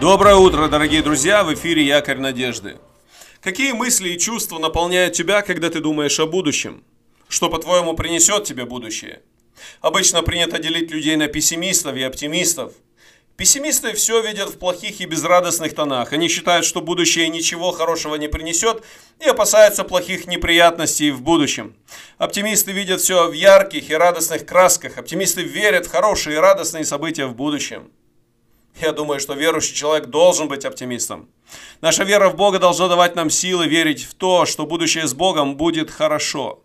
Доброе 0.00 0.36
утро, 0.36 0.68
дорогие 0.68 1.02
друзья! 1.02 1.42
В 1.42 1.52
эфире 1.54 1.82
Якорь 1.82 2.18
Надежды. 2.18 2.76
Какие 3.40 3.72
мысли 3.72 4.10
и 4.10 4.18
чувства 4.18 4.60
наполняют 4.60 5.14
тебя, 5.14 5.42
когда 5.42 5.70
ты 5.70 5.80
думаешь 5.80 6.20
о 6.20 6.26
будущем? 6.26 6.84
Что, 7.28 7.48
по-твоему, 7.48 7.94
принесет 7.94 8.44
тебе 8.44 8.64
будущее? 8.64 9.22
Обычно 9.80 10.22
принято 10.22 10.60
делить 10.60 10.92
людей 10.92 11.16
на 11.16 11.26
пессимистов 11.26 11.96
и 11.96 12.02
оптимистов. 12.04 12.74
Пессимисты 13.36 13.92
все 13.92 14.22
видят 14.22 14.50
в 14.50 14.58
плохих 14.58 15.00
и 15.00 15.04
безрадостных 15.04 15.74
тонах. 15.74 16.12
Они 16.12 16.28
считают, 16.28 16.64
что 16.64 16.80
будущее 16.80 17.28
ничего 17.28 17.72
хорошего 17.72 18.14
не 18.14 18.28
принесет 18.28 18.84
и 19.18 19.28
опасаются 19.28 19.82
плохих 19.82 20.28
неприятностей 20.28 21.10
в 21.10 21.22
будущем. 21.22 21.74
Оптимисты 22.18 22.70
видят 22.70 23.00
все 23.00 23.28
в 23.28 23.32
ярких 23.32 23.90
и 23.90 23.94
радостных 23.94 24.46
красках. 24.46 24.96
Оптимисты 24.96 25.42
верят 25.42 25.86
в 25.86 25.90
хорошие 25.90 26.36
и 26.36 26.38
радостные 26.38 26.84
события 26.84 27.26
в 27.26 27.34
будущем. 27.34 27.90
Я 28.80 28.92
думаю, 28.92 29.20
что 29.20 29.34
верующий 29.34 29.74
человек 29.74 30.06
должен 30.06 30.48
быть 30.48 30.64
оптимистом. 30.64 31.28
Наша 31.80 32.04
вера 32.04 32.28
в 32.28 32.36
Бога 32.36 32.58
должна 32.58 32.88
давать 32.88 33.16
нам 33.16 33.30
силы 33.30 33.66
верить 33.66 34.04
в 34.04 34.14
то, 34.14 34.46
что 34.46 34.66
будущее 34.66 35.06
с 35.06 35.14
Богом 35.14 35.56
будет 35.56 35.90
хорошо. 35.90 36.62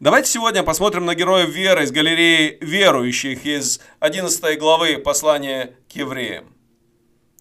Давайте 0.00 0.30
сегодня 0.30 0.62
посмотрим 0.62 1.06
на 1.06 1.14
героев 1.14 1.50
веры 1.50 1.84
из 1.84 1.92
галереи 1.92 2.58
верующих 2.60 3.44
из 3.44 3.80
11 4.00 4.58
главы 4.58 4.98
послания 4.98 5.74
к 5.90 5.96
евреям. 5.96 6.54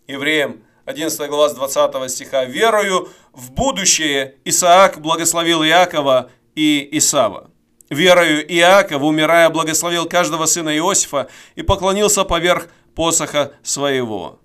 Евреям 0.08 0.64
11 0.86 1.30
глава 1.30 1.50
с 1.50 1.54
20 1.54 2.12
стиха. 2.12 2.46
«Верою 2.46 3.10
в 3.32 3.52
будущее 3.52 4.36
Исаак 4.44 5.00
благословил 5.00 5.64
Иакова 5.64 6.32
и 6.56 6.90
Исава. 6.94 7.52
Верою 7.90 8.46
Иаков, 8.54 9.02
умирая, 9.04 9.50
благословил 9.50 10.08
каждого 10.08 10.46
сына 10.46 10.76
Иосифа 10.78 11.30
и 11.56 11.62
поклонился 11.62 12.24
поверх 12.24 12.70
посоха 13.00 13.54
своего». 13.64 14.42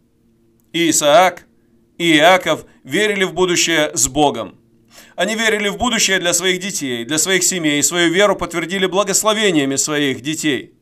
И 0.73 0.88
Исаак 0.91 1.47
и 1.99 2.13
Иаков 2.13 2.66
верили 2.85 3.24
в 3.24 3.35
будущее 3.35 3.91
с 3.95 4.07
Богом. 4.07 4.61
Они 5.16 5.35
верили 5.35 5.69
в 5.69 5.77
будущее 5.77 6.21
для 6.21 6.33
своих 6.33 6.61
детей, 6.61 7.05
для 7.05 7.19
своих 7.19 7.43
семей, 7.43 7.80
и 7.80 7.83
свою 7.83 8.13
веру 8.13 8.37
подтвердили 8.37 8.87
благословениями 8.87 9.74
своих 9.74 10.21
детей. 10.21 10.73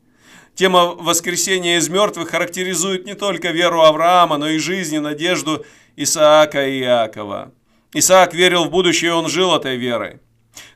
Тема 0.55 0.85
воскресения 0.85 1.79
из 1.79 1.89
мертвых 1.89 2.29
характеризует 2.29 3.07
не 3.07 3.15
только 3.15 3.53
веру 3.53 3.81
Авраама, 3.81 4.37
но 4.37 4.49
и 4.51 4.59
жизнь 4.59 4.97
и 4.97 4.99
надежду 4.99 5.65
Исаака 5.97 6.69
и 6.69 6.81
Иакова. 6.81 7.53
Исаак 7.95 8.35
верил 8.35 8.65
в 8.65 8.71
будущее, 8.71 9.15
он 9.15 9.31
жил 9.31 9.57
этой 9.57 9.79
верой. 9.79 10.21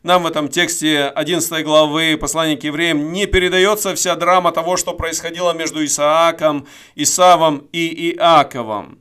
Нам 0.06 0.22
в 0.22 0.26
этом 0.28 0.48
тексте 0.48 1.08
11 1.08 1.64
главы 1.64 2.16
послания 2.16 2.56
к 2.56 2.62
евреям 2.62 3.12
не 3.12 3.26
передается 3.26 3.92
вся 3.96 4.14
драма 4.14 4.52
того, 4.52 4.76
что 4.76 4.94
происходило 4.94 5.52
между 5.52 5.84
Исааком, 5.84 6.68
Исавом 6.94 7.66
и 7.72 8.12
Иаковом. 8.14 9.00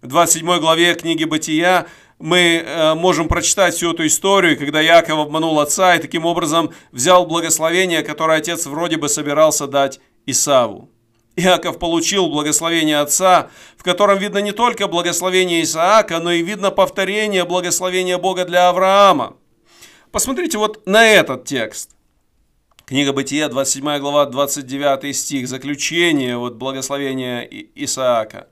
В 0.00 0.06
27 0.06 0.58
главе 0.58 0.94
книги 0.94 1.24
«Бытия» 1.24 1.84
мы 2.18 2.64
э, 2.64 2.94
можем 2.94 3.28
прочитать 3.28 3.74
всю 3.74 3.92
эту 3.92 4.06
историю, 4.06 4.58
когда 4.58 4.80
Яков 4.80 5.18
обманул 5.18 5.60
отца 5.60 5.94
и 5.94 6.00
таким 6.00 6.24
образом 6.24 6.70
взял 6.90 7.26
благословение, 7.26 8.02
которое 8.02 8.38
отец 8.38 8.64
вроде 8.64 8.96
бы 8.96 9.10
собирался 9.10 9.66
дать 9.66 10.00
Исаву. 10.24 10.88
Иаков 11.36 11.78
получил 11.78 12.28
благословение 12.30 13.00
отца, 13.00 13.50
в 13.76 13.82
котором 13.82 14.16
видно 14.16 14.38
не 14.38 14.52
только 14.52 14.86
благословение 14.86 15.62
Исаака, 15.62 16.18
но 16.18 16.32
и 16.32 16.40
видно 16.40 16.70
повторение 16.70 17.44
благословения 17.44 18.16
Бога 18.16 18.46
для 18.46 18.70
Авраама. 18.70 19.36
Посмотрите 20.16 20.56
вот 20.56 20.86
на 20.86 21.06
этот 21.06 21.44
текст. 21.44 21.90
Книга 22.86 23.12
Бытия, 23.12 23.50
27 23.50 23.98
глава, 23.98 24.24
29 24.24 25.14
стих, 25.14 25.46
заключение 25.46 26.38
вот 26.38 26.54
благословения 26.54 27.42
Исаака. 27.42 28.48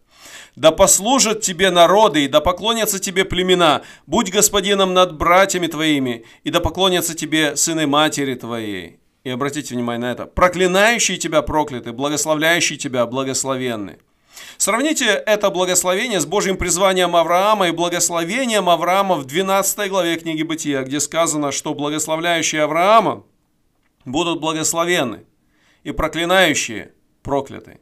Да 0.56 0.72
послужат 0.72 1.40
тебе 1.40 1.70
народы, 1.70 2.26
и 2.26 2.28
да 2.28 2.42
поклонятся 2.42 2.98
тебе 2.98 3.24
племена. 3.24 3.80
Будь 4.06 4.30
господином 4.30 4.92
над 4.92 5.16
братьями 5.16 5.66
твоими, 5.66 6.26
и 6.42 6.50
да 6.50 6.60
поклонятся 6.60 7.14
тебе 7.14 7.56
сыны 7.56 7.86
матери 7.86 8.34
твоей. 8.34 8.98
И 9.22 9.30
обратите 9.30 9.74
внимание 9.74 10.08
на 10.08 10.12
это. 10.12 10.26
Проклинающие 10.26 11.16
тебя 11.16 11.40
прокляты, 11.40 11.94
благословляющие 11.94 12.76
тебя 12.76 13.06
благословенны. 13.06 14.00
Сравните 14.56 15.06
это 15.06 15.50
благословение 15.50 16.20
с 16.20 16.26
Божьим 16.26 16.56
призванием 16.56 17.16
Авраама 17.16 17.68
и 17.68 17.72
благословением 17.72 18.68
Авраама 18.68 19.16
в 19.16 19.24
12 19.24 19.88
главе 19.90 20.16
книги 20.16 20.42
Бытия, 20.42 20.82
где 20.82 21.00
сказано, 21.00 21.52
что 21.52 21.74
благословляющие 21.74 22.62
Авраама 22.62 23.24
будут 24.04 24.40
благословенны 24.40 25.24
и 25.82 25.92
проклинающие 25.92 26.92
прокляты. 27.22 27.80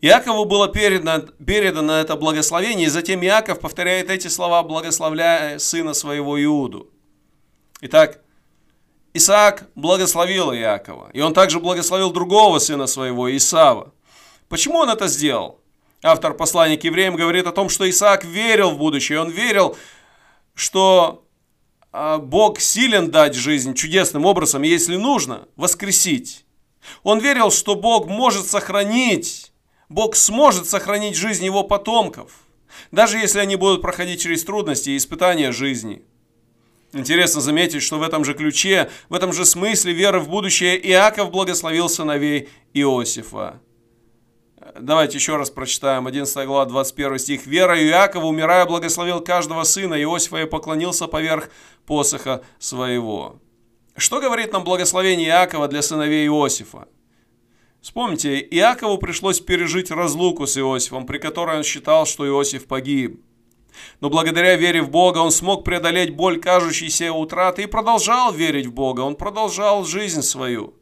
Иакову 0.00 0.44
было 0.44 0.68
передано, 0.68 1.26
передано 1.44 1.94
это 1.94 2.16
благословение, 2.16 2.86
и 2.86 2.90
затем 2.90 3.22
Иаков 3.24 3.60
повторяет 3.60 4.10
эти 4.10 4.28
слова, 4.28 4.62
благословляя 4.62 5.58
сына 5.58 5.94
своего 5.94 6.42
Иуду. 6.42 6.90
Итак, 7.80 8.20
Исаак 9.14 9.68
благословил 9.74 10.52
Иакова, 10.52 11.10
и 11.12 11.20
он 11.20 11.32
также 11.32 11.60
благословил 11.60 12.12
другого 12.12 12.58
сына 12.58 12.86
своего, 12.86 13.34
Исава. 13.34 13.94
Почему 14.48 14.78
он 14.78 14.90
это 14.90 15.06
сделал? 15.08 15.60
Автор 16.06 16.34
послания 16.34 16.76
к 16.76 16.84
евреям 16.84 17.16
говорит 17.16 17.46
о 17.46 17.52
том, 17.52 17.70
что 17.70 17.88
Исаак 17.88 18.26
верил 18.26 18.72
в 18.72 18.76
будущее, 18.76 19.20
он 19.20 19.30
верил, 19.30 19.74
что 20.54 21.24
а, 21.92 22.18
Бог 22.18 22.60
силен 22.60 23.10
дать 23.10 23.34
жизнь 23.34 23.72
чудесным 23.72 24.26
образом, 24.26 24.60
если 24.60 24.96
нужно, 24.96 25.48
воскресить. 25.56 26.44
Он 27.04 27.20
верил, 27.20 27.50
что 27.50 27.74
Бог 27.74 28.06
может 28.06 28.46
сохранить 28.46 29.50
Бог 29.88 30.14
сможет 30.14 30.66
сохранить 30.68 31.16
жизнь 31.16 31.44
его 31.44 31.62
потомков, 31.62 32.32
даже 32.90 33.16
если 33.16 33.38
они 33.38 33.56
будут 33.56 33.80
проходить 33.80 34.20
через 34.20 34.44
трудности 34.44 34.90
и 34.90 34.98
испытания 34.98 35.52
жизни. 35.52 36.02
Интересно 36.92 37.40
заметить, 37.40 37.82
что 37.82 37.98
в 37.98 38.02
этом 38.02 38.26
же 38.26 38.34
ключе, 38.34 38.90
в 39.08 39.14
этом 39.14 39.32
же 39.32 39.46
смысле 39.46 39.94
веры 39.94 40.20
в 40.20 40.28
будущее 40.28 40.78
Иаков 40.90 41.30
благословил 41.30 41.88
сыновей 41.88 42.50
Иосифа. 42.74 43.60
Давайте 44.80 45.18
еще 45.18 45.36
раз 45.36 45.50
прочитаем 45.50 46.06
11 46.06 46.46
глава 46.46 46.64
21 46.64 47.18
стих. 47.18 47.46
«Вера 47.46 47.78
Иакова, 47.78 48.24
умирая, 48.24 48.64
благословил 48.64 49.20
каждого 49.20 49.62
сына 49.64 50.00
Иосифа 50.02 50.38
и 50.38 50.46
поклонился 50.46 51.06
поверх 51.06 51.50
посоха 51.86 52.42
своего». 52.58 53.40
Что 53.96 54.20
говорит 54.20 54.52
нам 54.52 54.64
благословение 54.64 55.28
Иакова 55.28 55.68
для 55.68 55.82
сыновей 55.82 56.26
Иосифа? 56.26 56.88
Вспомните, 57.82 58.40
Иакову 58.40 58.96
пришлось 58.96 59.38
пережить 59.38 59.90
разлуку 59.90 60.46
с 60.46 60.56
Иосифом, 60.56 61.04
при 61.04 61.18
которой 61.18 61.58
он 61.58 61.62
считал, 61.62 62.06
что 62.06 62.26
Иосиф 62.26 62.66
погиб. 62.66 63.22
Но 64.00 64.08
благодаря 64.08 64.56
вере 64.56 64.80
в 64.80 64.88
Бога 64.88 65.18
он 65.18 65.30
смог 65.30 65.64
преодолеть 65.64 66.16
боль 66.16 66.40
кажущейся 66.40 67.12
утраты 67.12 67.64
и 67.64 67.66
продолжал 67.66 68.32
верить 68.32 68.66
в 68.66 68.72
Бога, 68.72 69.02
он 69.02 69.14
продолжал 69.14 69.84
жизнь 69.84 70.22
свою. 70.22 70.74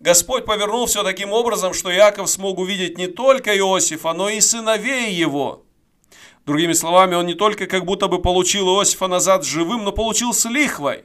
Господь 0.00 0.44
повернул 0.44 0.86
все 0.86 1.02
таким 1.02 1.32
образом, 1.32 1.74
что 1.74 1.92
Иаков 1.92 2.28
смог 2.28 2.58
увидеть 2.58 2.98
не 2.98 3.06
только 3.06 3.56
Иосифа, 3.56 4.12
но 4.12 4.28
и 4.28 4.40
сыновей 4.40 5.12
его. 5.12 5.64
Другими 6.44 6.72
словами, 6.72 7.14
он 7.14 7.26
не 7.26 7.34
только 7.34 7.66
как 7.66 7.84
будто 7.84 8.08
бы 8.08 8.20
получил 8.20 8.66
Иосифа 8.66 9.06
назад 9.06 9.44
живым, 9.44 9.84
но 9.84 9.92
получил 9.92 10.32
с 10.32 10.48
лихвой. 10.48 11.04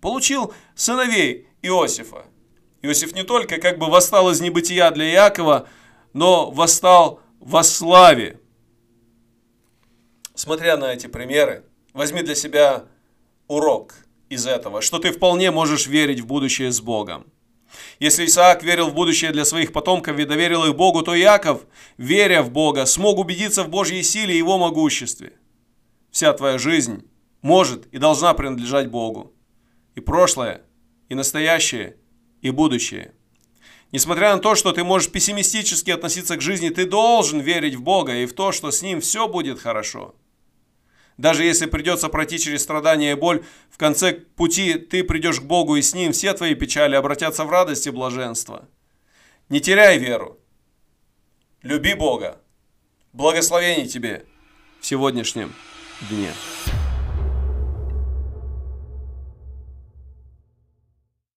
Получил 0.00 0.54
сыновей 0.76 1.48
Иосифа. 1.62 2.24
Иосиф 2.82 3.12
не 3.14 3.24
только 3.24 3.58
как 3.58 3.78
бы 3.78 3.86
восстал 3.86 4.30
из 4.30 4.40
небытия 4.40 4.90
для 4.92 5.10
Иакова, 5.10 5.66
но 6.12 6.50
восстал 6.50 7.20
во 7.40 7.62
славе. 7.64 8.40
Смотря 10.34 10.76
на 10.76 10.92
эти 10.92 11.08
примеры, 11.08 11.64
возьми 11.92 12.22
для 12.22 12.36
себя 12.36 12.84
урок 13.48 13.94
из 14.28 14.46
этого, 14.46 14.80
что 14.80 15.00
ты 15.00 15.10
вполне 15.10 15.50
можешь 15.50 15.88
верить 15.88 16.20
в 16.20 16.26
будущее 16.26 16.70
с 16.70 16.80
Богом. 16.80 17.26
Если 17.98 18.26
Исаак 18.26 18.62
верил 18.62 18.88
в 18.88 18.94
будущее 18.94 19.32
для 19.32 19.44
своих 19.44 19.72
потомков 19.72 20.18
и 20.18 20.24
доверил 20.24 20.64
их 20.64 20.74
Богу, 20.74 21.02
то 21.02 21.18
Иаков, 21.18 21.62
веря 21.96 22.42
в 22.42 22.50
Бога, 22.50 22.86
смог 22.86 23.18
убедиться 23.18 23.64
в 23.64 23.68
Божьей 23.68 24.02
силе 24.02 24.34
и 24.34 24.38
Его 24.38 24.58
могуществе. 24.58 25.32
Вся 26.10 26.32
твоя 26.32 26.58
жизнь 26.58 27.04
может 27.42 27.86
и 27.92 27.98
должна 27.98 28.34
принадлежать 28.34 28.90
Богу. 28.90 29.32
И 29.94 30.00
прошлое, 30.00 30.62
и 31.08 31.14
настоящее– 31.14 31.96
и 32.42 32.50
будущее. 32.50 33.14
Несмотря 33.90 34.34
на 34.34 34.40
то, 34.40 34.54
что 34.54 34.72
ты 34.72 34.84
можешь 34.84 35.10
пессимистически 35.10 35.90
относиться 35.90 36.36
к 36.36 36.42
жизни, 36.42 36.68
ты 36.68 36.86
должен 36.86 37.40
верить 37.40 37.74
в 37.74 37.82
Бога 37.82 38.14
и 38.14 38.26
в 38.26 38.34
то, 38.34 38.52
что 38.52 38.70
с 38.70 38.82
Ним 38.82 39.00
все 39.00 39.28
будет 39.28 39.58
хорошо. 39.58 40.14
Даже 41.18 41.44
если 41.44 41.66
придется 41.66 42.08
пройти 42.08 42.38
через 42.38 42.62
страдания 42.62 43.12
и 43.12 43.16
боль, 43.16 43.44
в 43.70 43.76
конце 43.76 44.12
пути 44.12 44.74
ты 44.74 45.02
придешь 45.02 45.40
к 45.40 45.44
Богу 45.44 45.74
и 45.76 45.82
с 45.82 45.92
Ним 45.92 46.12
все 46.12 46.32
твои 46.32 46.54
печали 46.54 46.94
обратятся 46.94 47.44
в 47.44 47.50
радость 47.50 47.88
и 47.88 47.90
блаженство. 47.90 48.68
Не 49.48 49.60
теряй 49.60 49.98
веру. 49.98 50.38
Люби 51.62 51.94
Бога. 51.94 52.40
Благословений 53.12 53.88
тебе 53.88 54.26
в 54.80 54.86
сегодняшнем 54.86 55.52
дне. 56.08 56.32